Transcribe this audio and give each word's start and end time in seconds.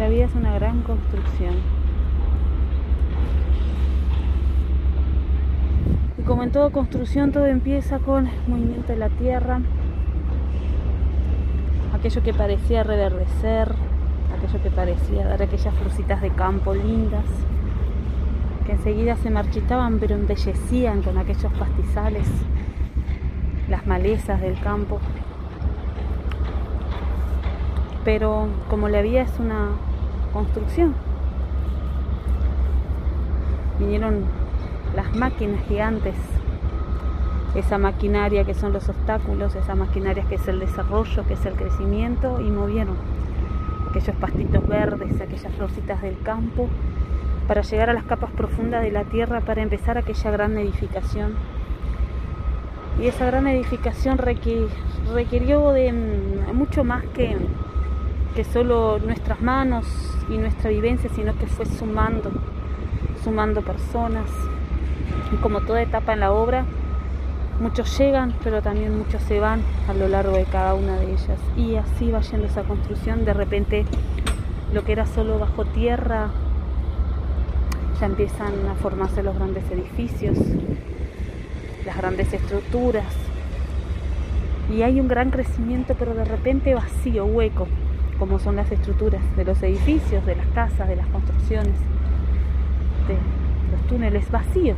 La 0.00 0.08
vida 0.08 0.24
es 0.24 0.34
una 0.34 0.54
gran 0.54 0.80
construcción. 0.80 1.56
Y 6.16 6.22
como 6.22 6.42
en 6.42 6.52
toda 6.52 6.70
construcción, 6.70 7.32
todo 7.32 7.44
empieza 7.44 7.98
con 7.98 8.26
el 8.26 8.48
movimiento 8.48 8.94
de 8.94 8.98
la 8.98 9.10
tierra, 9.10 9.60
aquello 11.92 12.22
que 12.22 12.32
parecía 12.32 12.82
reverdecer, 12.82 13.74
aquello 14.34 14.62
que 14.62 14.70
parecía 14.70 15.28
dar 15.28 15.42
aquellas 15.42 15.74
florcitas 15.74 16.22
de 16.22 16.30
campo 16.30 16.74
lindas, 16.74 17.26
que 18.64 18.72
enseguida 18.72 19.16
se 19.16 19.28
marchitaban 19.28 19.98
pero 19.98 20.14
embellecían 20.14 21.02
con 21.02 21.18
aquellos 21.18 21.52
pastizales, 21.52 22.26
las 23.68 23.86
malezas 23.86 24.40
del 24.40 24.58
campo. 24.60 24.98
Pero 28.02 28.48
como 28.70 28.88
la 28.88 29.02
vida 29.02 29.20
es 29.20 29.38
una 29.38 29.89
construcción, 30.32 30.94
vinieron 33.78 34.24
las 34.94 35.14
máquinas 35.16 35.62
gigantes, 35.66 36.14
esa 37.54 37.78
maquinaria 37.78 38.44
que 38.44 38.54
son 38.54 38.72
los 38.72 38.88
obstáculos, 38.88 39.54
esa 39.56 39.74
maquinaria 39.74 40.24
que 40.28 40.36
es 40.36 40.46
el 40.48 40.60
desarrollo, 40.60 41.26
que 41.26 41.34
es 41.34 41.44
el 41.46 41.54
crecimiento, 41.54 42.40
y 42.40 42.50
movieron 42.50 42.96
aquellos 43.88 44.14
pastitos 44.16 44.66
verdes, 44.68 45.20
aquellas 45.20 45.52
florcitas 45.54 46.00
del 46.02 46.20
campo, 46.22 46.68
para 47.48 47.62
llegar 47.62 47.90
a 47.90 47.92
las 47.92 48.04
capas 48.04 48.30
profundas 48.30 48.82
de 48.82 48.92
la 48.92 49.04
tierra, 49.04 49.40
para 49.40 49.62
empezar 49.62 49.98
aquella 49.98 50.30
gran 50.30 50.56
edificación. 50.58 51.34
Y 53.00 53.06
esa 53.06 53.26
gran 53.26 53.46
edificación 53.48 54.18
requirió 54.18 55.70
de 55.70 55.92
mucho 56.52 56.84
más 56.84 57.02
que, 57.14 57.36
que 58.40 58.44
solo 58.44 58.98
nuestras 58.98 59.42
manos 59.42 59.84
y 60.30 60.38
nuestra 60.38 60.70
vivencia, 60.70 61.10
sino 61.14 61.36
que 61.36 61.46
fue 61.46 61.66
sumando, 61.66 62.30
sumando 63.22 63.60
personas. 63.60 64.30
Y 65.30 65.36
como 65.42 65.60
toda 65.60 65.82
etapa 65.82 66.14
en 66.14 66.20
la 66.20 66.32
obra, 66.32 66.64
muchos 67.60 67.98
llegan, 67.98 68.32
pero 68.42 68.62
también 68.62 68.96
muchos 68.96 69.22
se 69.24 69.40
van 69.40 69.60
a 69.88 69.92
lo 69.92 70.08
largo 70.08 70.32
de 70.38 70.44
cada 70.44 70.72
una 70.72 70.96
de 70.96 71.12
ellas. 71.12 71.38
Y 71.54 71.74
así 71.74 72.10
va 72.10 72.22
yendo 72.22 72.46
esa 72.46 72.62
construcción. 72.62 73.26
De 73.26 73.34
repente, 73.34 73.84
lo 74.72 74.84
que 74.84 74.92
era 74.92 75.04
solo 75.04 75.38
bajo 75.38 75.66
tierra, 75.66 76.28
ya 78.00 78.06
empiezan 78.06 78.54
a 78.70 78.74
formarse 78.76 79.22
los 79.22 79.34
grandes 79.34 79.70
edificios, 79.70 80.38
las 81.84 81.94
grandes 81.94 82.32
estructuras. 82.32 83.12
Y 84.74 84.80
hay 84.80 84.98
un 84.98 85.08
gran 85.08 85.30
crecimiento, 85.30 85.94
pero 85.98 86.14
de 86.14 86.24
repente 86.24 86.74
vacío, 86.74 87.26
hueco, 87.26 87.68
como 88.20 88.38
son 88.38 88.54
las 88.54 88.70
estructuras 88.70 89.22
de 89.36 89.44
los 89.44 89.60
edificios, 89.64 90.24
de 90.24 90.36
las 90.36 90.46
casas, 90.48 90.86
de 90.86 90.94
las 90.94 91.08
construcciones, 91.08 91.74
de 93.08 93.16
los 93.72 93.86
túneles, 93.88 94.30
vacío 94.30 94.76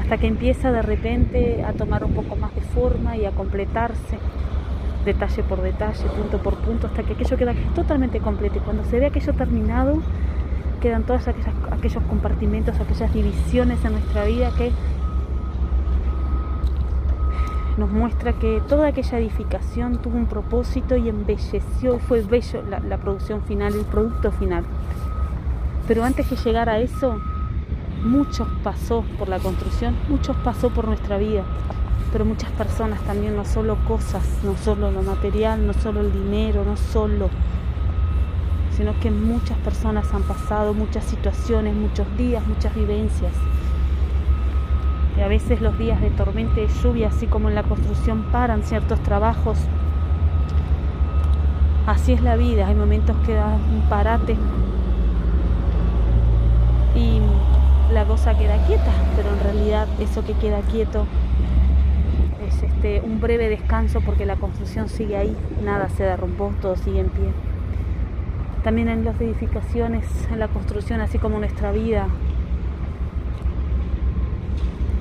hasta 0.00 0.18
que 0.18 0.26
empieza 0.26 0.72
de 0.72 0.82
repente 0.82 1.64
a 1.64 1.72
tomar 1.72 2.04
un 2.04 2.12
poco 2.12 2.36
más 2.36 2.54
de 2.54 2.60
forma 2.60 3.16
y 3.16 3.24
a 3.24 3.30
completarse 3.30 4.18
detalle 5.04 5.42
por 5.42 5.62
detalle, 5.62 6.04
punto 6.16 6.38
por 6.38 6.54
punto, 6.56 6.86
hasta 6.86 7.02
que 7.02 7.14
aquello 7.14 7.36
queda 7.36 7.54
totalmente 7.74 8.20
completo. 8.20 8.58
Y 8.58 8.60
cuando 8.60 8.84
se 8.84 9.00
ve 9.00 9.06
aquello 9.06 9.32
terminado, 9.32 10.02
quedan 10.80 11.04
todos 11.04 11.26
aquellos 11.28 12.02
compartimentos, 12.04 12.78
aquellas 12.78 13.12
divisiones 13.12 13.84
en 13.84 13.92
nuestra 13.92 14.24
vida 14.24 14.50
que 14.56 14.70
nos 17.76 17.90
muestra 17.90 18.34
que 18.34 18.60
toda 18.68 18.88
aquella 18.88 19.18
edificación 19.18 19.98
tuvo 19.98 20.16
un 20.16 20.26
propósito 20.26 20.96
y 20.96 21.08
embelleció, 21.08 21.98
fue 21.98 22.20
bello 22.22 22.62
la, 22.62 22.98
producción 22.98 23.42
final, 23.42 23.74
el 23.74 23.84
producto 23.84 24.30
final. 24.32 24.64
Pero 25.88 26.04
antes 26.04 26.26
que 26.26 26.36
llegar 26.36 26.68
a 26.68 26.78
eso, 26.78 27.18
muchos 28.04 28.46
pasó 28.62 29.04
por 29.18 29.28
la 29.28 29.38
construcción, 29.38 29.96
muchos 30.08 30.36
pasó 30.38 30.70
por 30.70 30.86
nuestra 30.86 31.18
vida, 31.18 31.44
pero 32.12 32.24
muchas 32.24 32.50
personas 32.52 33.00
también, 33.02 33.36
no 33.36 33.44
solo 33.44 33.76
cosas, 33.88 34.22
no 34.44 34.54
solo 34.56 34.90
lo 34.90 35.02
material, 35.02 35.66
no 35.66 35.72
solo 35.72 36.00
el 36.00 36.12
dinero, 36.12 36.64
no 36.64 36.76
solo, 36.76 37.30
sino 38.76 38.98
que 39.00 39.10
muchas 39.10 39.56
personas 39.58 40.12
han 40.12 40.22
pasado 40.22 40.74
muchas 40.74 41.04
situaciones, 41.04 41.74
muchos 41.74 42.06
días, 42.16 42.46
muchas 42.46 42.74
vivencias. 42.74 43.32
A 45.22 45.28
veces 45.28 45.60
los 45.60 45.78
días 45.78 46.00
de 46.00 46.10
tormenta 46.10 46.60
y 46.60 46.66
lluvia, 46.82 47.08
así 47.08 47.26
como 47.26 47.48
en 47.48 47.54
la 47.54 47.62
construcción, 47.62 48.24
paran 48.32 48.64
ciertos 48.64 49.00
trabajos. 49.00 49.56
Así 51.86 52.12
es 52.12 52.22
la 52.22 52.36
vida, 52.36 52.66
hay 52.66 52.74
momentos 52.74 53.16
que 53.24 53.34
da 53.34 53.46
un 53.46 53.82
parate 53.88 54.36
y 56.94 57.20
la 57.92 58.04
cosa 58.04 58.36
queda 58.36 58.56
quieta, 58.66 58.92
pero 59.16 59.30
en 59.30 59.40
realidad 59.40 59.86
eso 60.00 60.24
que 60.24 60.34
queda 60.34 60.60
quieto 60.60 61.06
es 62.46 62.62
este, 62.62 63.00
un 63.00 63.20
breve 63.20 63.48
descanso 63.48 64.00
porque 64.00 64.26
la 64.26 64.36
construcción 64.36 64.88
sigue 64.88 65.16
ahí, 65.16 65.36
nada 65.64 65.88
se 65.88 66.02
derrumbó, 66.02 66.52
todo 66.60 66.76
sigue 66.76 67.00
en 67.00 67.08
pie. 67.08 67.30
También 68.64 68.88
en 68.88 69.04
las 69.04 69.20
edificaciones, 69.20 70.04
en 70.30 70.38
la 70.38 70.48
construcción, 70.48 71.00
así 71.00 71.18
como 71.18 71.38
nuestra 71.38 71.72
vida, 71.72 72.08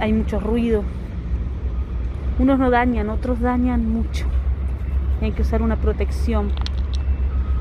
hay 0.00 0.12
mucho 0.12 0.40
ruido. 0.40 0.82
Unos 2.38 2.58
no 2.58 2.70
dañan, 2.70 3.10
otros 3.10 3.40
dañan 3.40 3.88
mucho. 3.88 4.26
Hay 5.20 5.32
que 5.32 5.42
usar 5.42 5.62
una 5.62 5.76
protección 5.76 6.50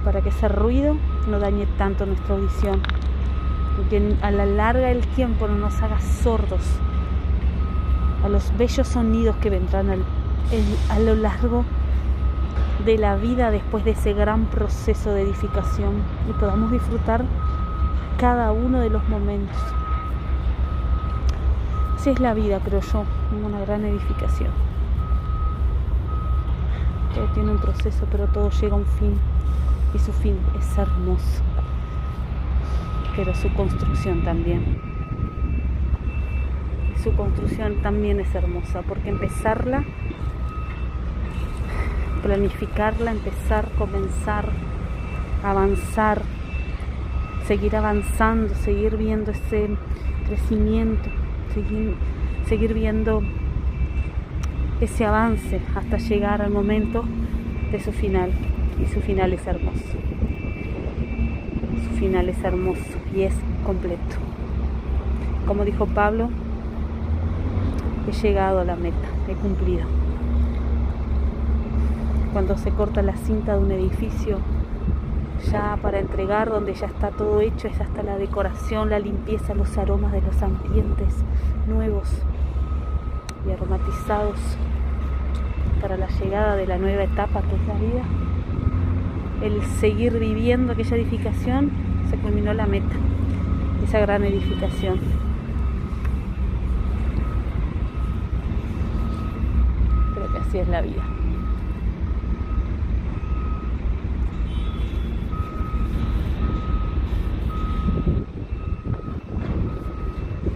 para 0.04 0.22
que 0.22 0.30
ese 0.30 0.48
ruido 0.48 0.96
no 1.30 1.40
dañe 1.40 1.66
tanto 1.78 2.06
nuestra 2.06 2.36
audición 2.36 2.82
que 3.90 4.16
a 4.22 4.32
la 4.32 4.46
larga 4.46 4.88
del 4.88 5.06
tiempo 5.08 5.48
no 5.48 5.56
nos 5.56 5.82
haga 5.82 6.00
sordos 6.02 6.62
a 8.24 8.30
los 8.30 8.56
bellos 8.58 8.88
sonidos 8.88 9.38
que 9.38 9.50
vendrán 9.50 10.04
a 10.90 11.00
lo 11.00 11.16
largo 11.16 11.64
de 12.86 12.98
la 12.98 13.16
vida 13.16 13.52
después 13.52 13.86
de 13.86 13.92
ese 13.92 14.14
gran 14.14 14.46
proceso 14.46 15.14
de 15.14 15.22
edificación 15.22 16.02
y 16.30 16.34
podamos 16.34 16.72
disfrutar 16.72 17.24
cada 18.18 18.52
uno 18.52 18.80
de 18.80 18.90
los 18.90 19.08
momentos. 19.08 19.79
Así 22.00 22.12
es 22.12 22.20
la 22.22 22.34
vida, 22.34 22.62
creo 22.64 22.80
yo, 22.80 23.04
una 23.46 23.60
gran 23.60 23.84
edificación. 23.84 24.52
Todo 27.14 27.26
tiene 27.34 27.52
un 27.52 27.60
proceso, 27.60 28.08
pero 28.10 28.26
todo 28.28 28.50
llega 28.50 28.74
a 28.74 28.78
un 28.78 28.86
fin 28.86 29.20
y 29.94 30.00
su 30.00 30.14
fin 30.14 30.38
es 30.58 30.78
hermoso 30.78 31.44
pero 33.20 33.36
su 33.36 33.52
construcción 33.54 34.24
también. 34.24 34.80
Su 37.04 37.14
construcción 37.18 37.82
también 37.82 38.22
es 38.22 38.34
hermosa, 38.34 38.82
porque 38.84 39.10
empezarla, 39.10 39.84
planificarla, 42.24 43.12
empezar, 43.12 43.70
comenzar, 43.78 44.46
avanzar, 45.44 46.22
seguir 47.46 47.76
avanzando, 47.76 48.56
seguir 48.56 48.96
viendo 48.96 49.32
ese 49.32 49.68
crecimiento, 50.26 51.10
seguir, 51.54 52.74
viendo 52.74 53.22
ese 54.82 55.06
avance 55.06 55.62
hasta 55.76 55.98
llegar 55.98 56.42
al 56.42 56.52
momento 56.52 57.04
de 57.72 57.80
su 57.80 57.92
final. 57.92 58.32
Y 58.82 58.86
su 58.86 59.02
final 59.02 59.34
es 59.34 59.46
hermoso 59.46 60.00
final 62.00 62.30
es 62.30 62.42
hermoso 62.44 62.82
y 63.14 63.24
es 63.24 63.34
completo. 63.66 64.16
Como 65.46 65.66
dijo 65.66 65.86
Pablo, 65.86 66.30
he 68.08 68.12
llegado 68.14 68.62
a 68.62 68.64
la 68.64 68.78
meta, 68.78 69.08
he 69.28 69.34
cumplido. 69.34 69.86
Cuando 72.32 72.58
se 72.58 72.72
corta 72.72 73.02
la 73.02 73.18
cinta 73.18 73.58
de 73.58 73.60
un 73.60 73.72
edificio, 73.72 74.38
ya 75.52 75.78
para 75.82 76.00
entregar 76.00 76.50
donde 76.50 76.74
ya 76.74 76.88
está 76.88 77.12
todo 77.12 77.42
hecho, 77.42 77.68
es 77.68 77.80
hasta 77.80 78.04
la 78.04 78.18
decoración, 78.18 78.90
la 78.90 79.00
limpieza, 79.00 79.54
los 79.54 79.78
aromas 79.78 80.12
de 80.12 80.22
los 80.22 80.42
ambientes 80.42 81.16
nuevos 81.68 82.08
y 83.48 83.52
aromatizados 83.52 84.38
para 85.82 85.98
la 85.98 86.08
llegada 86.08 86.56
de 86.56 86.68
la 86.68 86.78
nueva 86.78 87.04
etapa 87.04 87.42
que 87.42 87.56
es 87.56 87.68
la 87.68 87.74
vida. 87.76 88.04
El 89.42 89.62
seguir 89.80 90.20
viviendo 90.20 90.74
aquella 90.74 90.98
edificación 90.98 91.72
se 92.10 92.18
culminó 92.18 92.54
la 92.54 92.66
meta, 92.66 92.96
esa 93.86 94.00
gran 94.00 94.24
edificación. 94.24 95.00
Creo 100.14 100.32
que 100.32 100.38
así 100.40 100.58
es 100.58 100.68
la 100.68 100.82
vida. 100.82 101.19